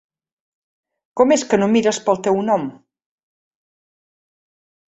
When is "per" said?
2.07-2.15